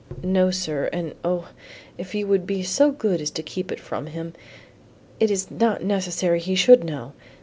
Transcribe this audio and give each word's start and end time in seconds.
"No, 0.23 0.49
sir, 0.49 0.89
and 0.91 1.13
O, 1.23 1.49
if 1.95 2.15
you 2.15 2.25
would 2.25 2.47
be 2.47 2.63
so 2.63 2.89
good 2.91 3.21
as 3.21 3.29
to 3.29 3.43
keep 3.43 3.71
it 3.71 3.79
from 3.79 4.07
him. 4.07 4.33
It 5.19 5.29
is 5.29 5.51
not 5.51 5.83
necessary 5.83 6.39
he 6.39 6.55
should 6.55 6.83
know. 6.83 7.13